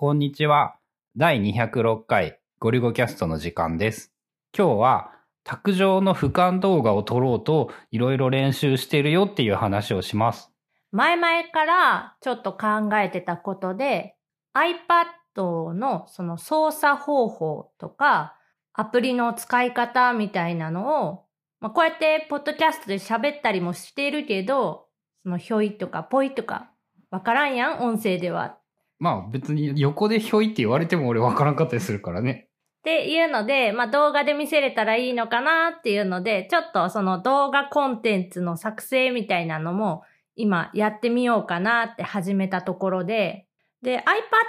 [0.00, 0.76] こんにちは。
[1.16, 4.12] 第206回ゴリゴキャストの時間です。
[4.56, 5.10] 今日は
[5.42, 10.52] 卓上の俯瞰動画を撮ろうといろいろ練習してるよっていう話をします。
[10.92, 14.14] 前々からちょっと考えてたことで
[14.54, 18.36] iPad のその操作方法とか
[18.74, 21.24] アプリの使い方みたいなのを、
[21.58, 24.86] まあ、こうやってポッドキャストで喋ったりもしているけど、
[25.24, 26.70] そのひょいとかぽいとか
[27.10, 28.57] わからんやん、音声では。
[28.98, 32.48] まあ別に横でひょいって言われても俺わからんかったりするからね。
[32.80, 40.02] っていうので、まあ動画で見せれたらいいのかなっていうので、ちょっとその動画コンテンツの作成みたいなのも
[40.36, 43.46] 今やってみようかなって始めたところで、
[43.82, 44.02] で、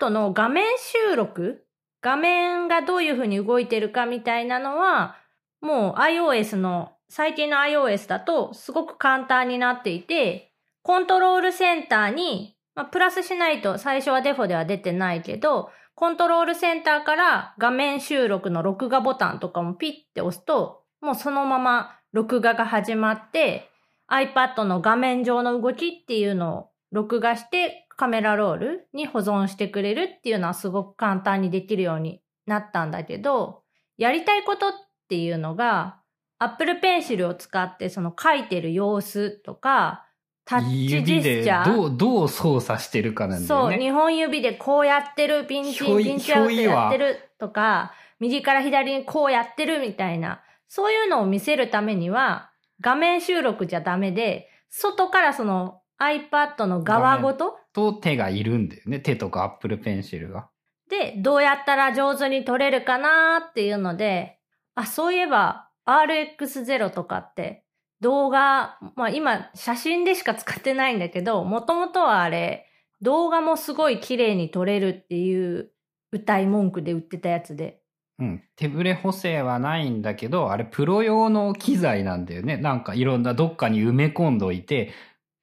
[0.00, 1.64] iPad の画面収録？
[2.00, 5.16] 画面がどういう風に動いてるかみたいなのは、
[5.60, 23.68] もう iOS の、最近の iOS だとすごく簡単になっていて、コントロールセンターに、まあ、プラスしないと最初はデフォでは出てないけど、コントロールセンターから画面収録の録画ボタンとかもピッて押すと、もうそのまま録画が始まって、
[24.10, 33.62] iPad の画面上の動きっていうのを録画してカメラロールに保存してくれるっていうのはすごく簡単にできるようになったんだけど、
[33.96, 34.72] やりたいことっ
[35.08, 36.00] ていうのが、
[36.38, 40.06] Apple Pencil を使ってその書いてる様子とか、
[40.44, 41.72] タッチジェスチャー。
[41.72, 43.90] どう、どう操作してるかなんだそう、よね。
[43.90, 59.00] 2本指でこうやってる、ピンチピンチアウトやってるとか、右から左にこうやってるみたいな、そういうのを見せるためには、画面収録じゃダメで、外からその iPad の側ごとと手がいるんだよね。
[59.00, 60.48] 手とか Apple Pencil が。
[60.88, 64.38] で、どうやったら上手に撮れるかなっていうので、
[64.74, 67.64] あ、そういえば RX0 とかって
[68.02, 72.66] 動画、まあ今写真でしか使ってないんだけど、もともとはあれ、
[73.00, 75.70] 動画もすごい綺麗に撮れるっていう
[76.10, 77.80] 歌い文句で売ってたやつで。
[78.18, 78.42] うん。
[78.56, 82.56] 手ブレ補正はないんだけど、あれプロ用の機材なんだよね。
[82.56, 84.92] なんかいろんなどっかに埋め込んどいて、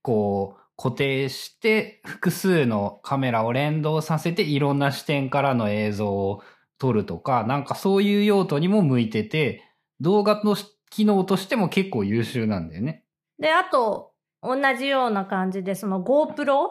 [0.00, 6.42] こう固定して複数のカメラを連動させていろんな視点からの映像を
[6.78, 9.62] 撮るとか、なんかそういう用途にも向いてて、
[10.00, 10.56] 動画の
[10.90, 13.04] 機能としても結構優秀なんだよね。
[13.38, 16.70] で、あと、同じような感じで、その GoPro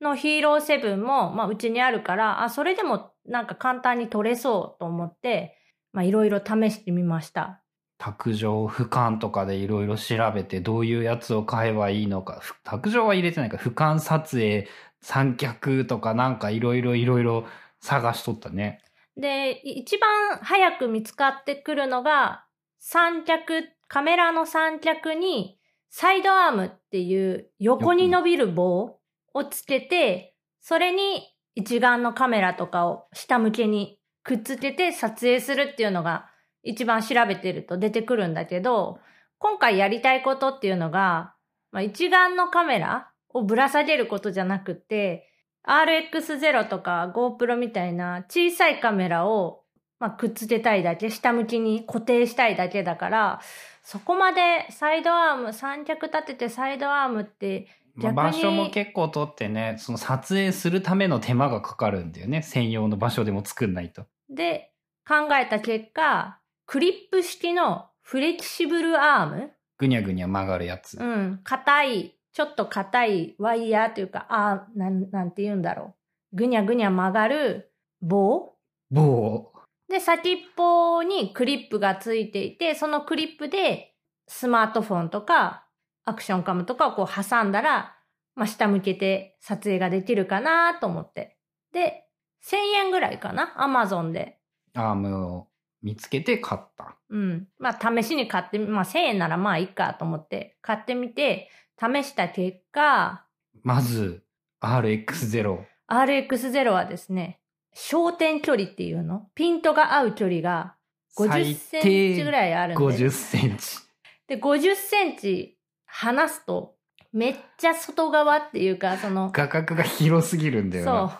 [0.00, 5.56] のヒーロー7も、まあ、うちにあるから、あ、それでもなんか簡単に撮れそうと思って、
[5.92, 7.62] まあ、いろいろ試してみました。
[7.98, 12.40] 卓上、俯瞰とかでいろいろ調べてどういうやつを買えばいいのか。
[12.40, 13.56] ふ卓上は入れてないか。
[13.56, 14.68] 俯瞰撮影、
[15.00, 17.46] 三脚とかなんかいろいろいろいろ
[17.80, 18.82] 探しとったね。
[19.16, 22.43] で、い一番早く見つかってくるのが、
[22.86, 25.58] 三脚、カメラの三脚に、
[25.88, 28.98] サイドアームっていう横に伸びる棒
[29.32, 36.26] をつけて、それに一眼のカメラとかを下向けにくっつけて撮影するっていうのが
[36.62, 38.98] 一番調べてると出てくるんだけど、
[39.38, 41.34] 今回やりたいことっていうのが、
[41.72, 45.26] まあ、一眼のカメラをぶら下げることじゃなくて、
[45.66, 49.63] RX0 とか GoPro みたいな小さいカメラを、
[50.04, 53.40] まあ、くっつけたいだけ、下向きに固定したいだけだから、
[53.82, 62.42] そこまでサイドアーム、三脚立ててサイドアームって、まあ逆に場所も結構取ってね、その撮影するための手間がかかるんだよね。
[62.42, 64.04] 専用の場所でも作んないと。
[64.28, 64.72] で、
[65.08, 69.52] 考えた結果、クリップ式のフレキシブルアーム？
[69.78, 70.98] ぐにゃぐにゃ曲がるやつ。
[71.00, 75.94] うん、硬い、ちょっと硬いワイヤーというか、あーなん、なんて言うんだろ
[76.34, 76.36] う。
[76.36, 77.72] ぐにゃぐにゃ曲がる
[78.02, 78.52] 棒？
[78.90, 79.53] 棒。
[79.94, 83.94] で、先っぽにクリップがついていて、そのクリップで
[84.26, 85.68] スマートフォンとか
[86.04, 87.94] アクションカムとかをこう挟んだら、
[88.34, 91.38] まあ、下向けて撮影ができるかなと思って。
[91.72, 92.08] で、
[92.44, 92.56] 1000
[92.86, 94.40] 円ぐらいかなアマゾンで。
[94.74, 95.46] アームを
[95.80, 96.96] 見つけて買った。
[97.10, 97.46] うん。
[97.60, 103.24] まあ、試しに買ってみ、まあ、1000円ならまあいいかと思って買ってみて、試した結果、
[103.62, 104.24] まず、
[104.60, 105.64] RX0。
[105.86, 107.38] RX0 はですね、
[107.74, 109.28] 焦点距離っていうの？
[109.34, 110.76] ピントが合う距離が
[111.16, 112.84] 50センチぐらいあるんで。
[112.84, 113.78] 50センチ。
[114.26, 116.74] で、50センチ離すと、
[117.12, 121.08] めっちゃ外側っていうか、その、画角が広すぎるんだよな。
[121.08, 121.14] そ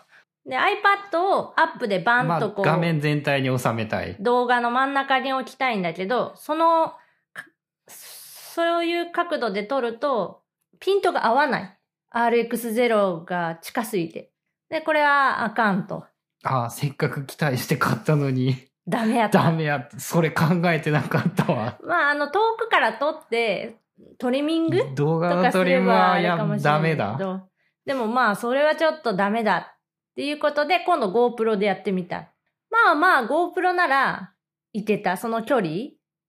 [0.47, 0.51] う。
[0.51, 4.17] で、iPad をアップでバンまあとこう、画面全体に収めたい。
[4.21, 6.95] 動画の真ん中に置きたいんだけど、その、
[7.33, 7.47] か
[7.87, 10.43] そういう角度で撮ると、
[10.81, 11.79] ピントが合わない。
[12.12, 14.33] RX0 が近すぎて。
[14.71, 16.06] で、これはあかんと。
[16.44, 19.44] ああ、せっかく期待して買ったのに、ダメやった。
[19.44, 19.99] ダメやった。
[19.99, 21.79] それ考えてなかったわ。
[21.82, 23.76] まあ、あの、遠くから撮って、
[24.19, 27.17] トリミング動画のトリムればあはいけダメだ。
[27.19, 27.41] ど。
[27.87, 29.76] でもまあ、それはちょっとダメだ。
[30.12, 32.32] っていうことで、今度 GoPro でやってみた。
[32.70, 34.32] まあまあ GoPro なら
[34.73, 35.69] いけた、その距離。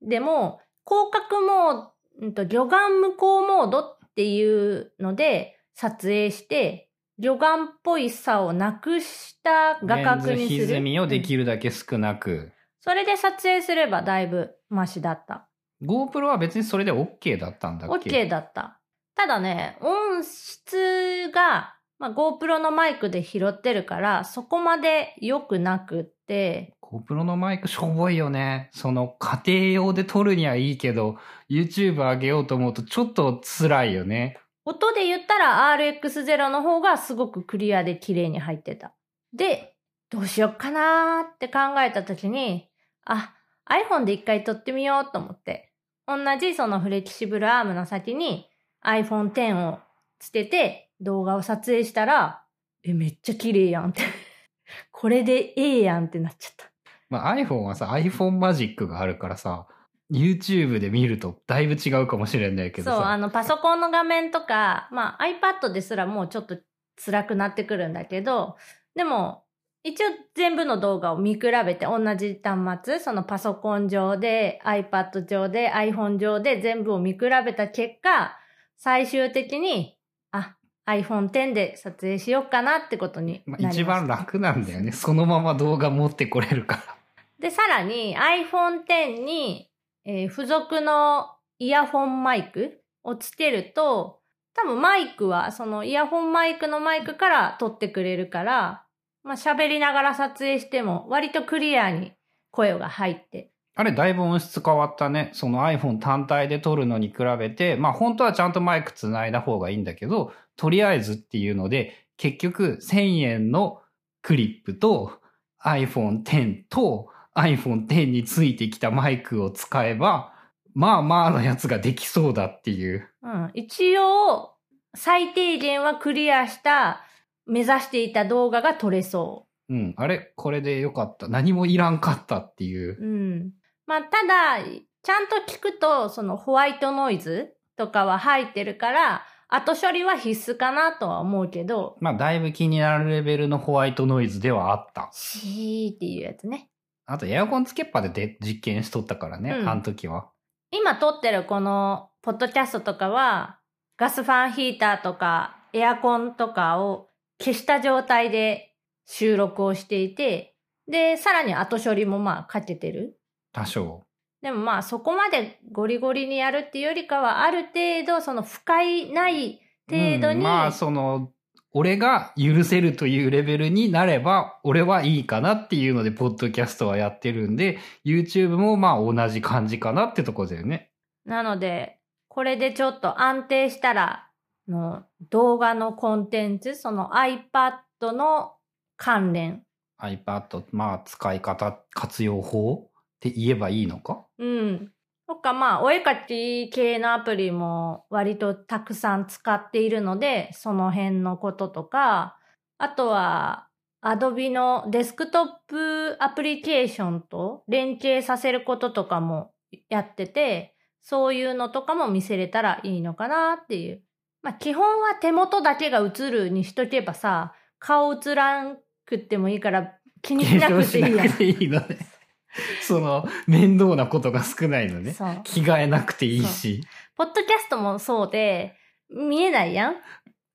[0.01, 1.91] でも、広角モード、
[2.21, 10.59] うんと、魚眼無光モードっていうので撮影して、魚眼っぽいさをなくした画角にする。
[10.65, 11.39] 歪みをできる。
[11.39, 12.51] るだけ少なく。
[12.81, 15.47] それで撮影すればだいぶマシだった。
[15.81, 18.79] GoPro は別にそれで OK だったんだっけ？OK だった。
[19.15, 28.69] ただね、音質が、まあ、GoPro のマイクで拾ってるから、そこまで良くなくって、GoPro のマイクしょぼいよね。
[28.73, 31.17] その家庭用で撮るにはいいけど、
[31.49, 34.37] YouTube 上げようと思うとちょっと辛いよね。
[34.65, 38.95] 音で言ったら RX0 の方がすごくクリアで綺麗に入ってた。
[39.31, 39.75] で、
[40.09, 42.67] どうしよっかなーって考えた時に、
[43.05, 43.35] あ、
[43.69, 45.71] iPhone で一回撮ってみようと思って、
[46.07, 48.49] 同じそのフレキシブルアームの先に
[48.83, 49.79] iPhone X を
[50.19, 52.43] つけて動画を撮影したら、
[52.83, 54.01] え、めっちゃ綺麗やんって。
[54.91, 56.71] これでええやんってなっちゃった。
[57.09, 59.67] まあ iPhone はさ、iPhone マジックがあるからさ、
[60.11, 63.17] YouTube で見るとだいぶ違うかもしれないけどそう、あさ。
[63.17, 66.57] の、パソコンの画面とか、まあ iPad ですらもうちょっと
[67.03, 68.57] 辛くなってくるんだけど、
[68.95, 69.43] でも、
[69.83, 78.35] 一応全部の動画を見比べて同じ端末、そのパソコン上で、iPad 上で、iPhone 上で全部を見比べた結果、
[78.77, 79.97] 最終的に、
[80.31, 80.55] あ、
[80.87, 83.81] iPhone X で撮影しようかなってことにまあ、なりました。
[83.81, 84.91] 一番楽なんだよね。
[84.91, 86.95] そのまま動画持ってこれるから。
[87.39, 89.69] で、さらに iPhone X に、
[90.05, 91.27] えー付属の
[91.59, 94.19] イヤホンマイクをつけると、
[94.53, 98.85] 多分マイクはそのイヤホンマイクのマイクから撮ってくれるから、
[99.23, 102.13] まあ喋りながら撮影しても割とクリアに
[102.51, 103.51] 声が入って。
[103.77, 105.31] あれだいぶ音質変わったね。
[105.33, 113.81] その iPhone 単体で撮るのに比べて、まあ本当はちゃんとマイクつないだ方がいいんだけど、とりあえずっていうので、結局1000円の
[114.21, 115.19] クリップと
[115.61, 120.33] iPhone X と iPhone X についてきたマイクを使えば、
[120.73, 123.09] まあまあのやつができそうだっていう。
[123.21, 123.51] うん。
[123.53, 124.55] 一応、
[124.95, 127.01] 最低限はクリアした、
[127.45, 129.93] 目指していた動画が撮れそうん。
[129.97, 130.33] あれ？
[130.35, 131.27] これでよかった。
[131.27, 133.03] 何もいらんかったっていうう。。
[133.03, 133.51] うん。
[133.85, 145.09] まあ、ただ、ちゃんと聞くと、そのホワイトノイズとかは入ってるから、後処理は必須かなとは思うけど、まあだいぶ気になるレベルのホワイトノイズではあった。
[145.13, 146.69] シーっていうやつね。
[147.05, 150.29] あとエアコンつけっぱでで実験しとったからね、うんあの時は。
[150.71, 153.59] 今撮ってるこのポッドキャストとかは、
[153.97, 157.09] ガスファンヒーターとかエアコンとかを
[157.39, 158.73] 消した状態で
[159.05, 160.55] 収録をしていて、
[160.87, 163.19] で、さらに後処理もまあかけてる。
[163.53, 164.03] 多少。
[164.41, 171.31] でもまあそこまでゴリゴリにやるっていうよりかは、ある程度その不快ない程度に、うんまあその
[171.77, 180.91] 俺が許せるというレベルになれば俺はいいかなっていうのでポッドキャストはやってるんで YouTube もまあ同じ感じかなってとこだよね。
[181.25, 181.99] なので、
[182.29, 184.29] これでちょっと安定したら、
[184.69, 188.53] の動画のコンテンツ、その iPad の
[188.95, 189.63] 関連。
[190.01, 194.25] iPad まあ使い方活用法って言えばいいのか？
[194.37, 194.91] うん。
[195.27, 202.37] とかまあ、お絵描き系のアプリも割とたくさん使っているので、その辺のこととか、
[202.77, 203.67] あとは、
[204.03, 209.51] Adobe のデスクトップアプリケーションと連携させることとかも
[209.89, 214.03] やってて、そういうのとかも見せれたらいいのかなっていう。
[214.43, 218.77] まあ基本は手元だけが映るにしとけばさ、顔映らん
[219.07, 222.14] くってもいいから気にしなくていいや化粧 しなくていいのね。
[222.81, 225.13] その面倒なことが少ないのね。
[225.43, 226.81] 着替えなくていいし。
[227.15, 228.75] ポッドキャストもそうで、
[229.09, 229.95] 見えないやん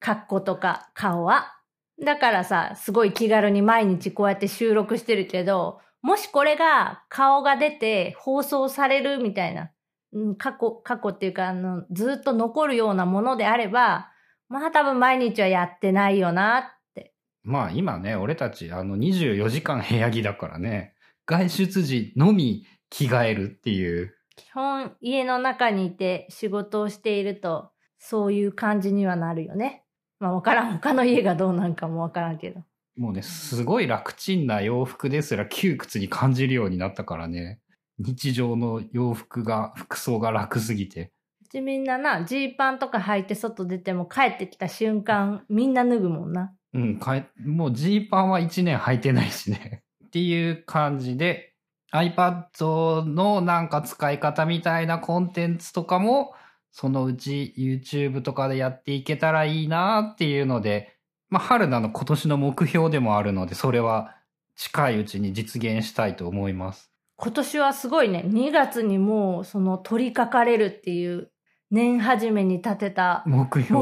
[0.00, 1.57] 格好とか顔は。
[2.02, 9.71] だからさ、すごい気軽に毎日こうやって収録してるけど、もしこれが顔が出て放送されるみたいな、
[10.12, 14.11] うん過去、過去っていうか、あの、ずっと残るようなものであれば、
[14.49, 16.62] まあ多分毎日はやってないよなっ
[16.95, 17.12] て。
[17.42, 20.95] まあ今ね、俺たちあの24時間部屋着だからね、
[21.31, 24.17] 外出時のみ着替えるっていう。
[24.35, 27.71] 基本家の中にいて仕事をしていると、
[28.01, 29.85] そういう感じにはなるよね。
[30.19, 30.73] まあわからん。
[30.73, 32.63] 他の家がどうなんかもわからんけど。
[32.97, 37.61] もうね、すごい楽ちんな洋服ですら窮屈に感じるようになったからね。
[37.99, 41.13] 日常の洋服が、服装が楽すぎて。
[41.43, 46.53] うちみんなな、ジーパンとか履いて外出ても帰ってきた瞬間、みんな脱ぐもんな。
[46.73, 49.85] うん、かえ、もうジーパンは1年履いてないしね。
[50.11, 51.55] っていう感じで、
[51.93, 56.35] iPad のなんか使い方みたいなコンテンツとかも、
[56.73, 60.97] そのうち YouTube とかでやっていけたらいいなっていうので、
[61.29, 64.17] まあ、春菜の今年の目標でもあるので、それは
[64.57, 66.90] 近いうちに実現したいと思います。
[67.14, 68.25] 今年はすごいね。
[68.26, 71.31] 2月にもうその取り掛かれるっていう
[71.71, 73.79] 年始めに立てた目標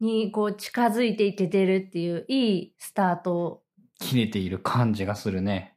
[0.00, 3.61] にこう近づいていけてるっていういいスタートを
[4.02, 5.71] 切れている感じがするね。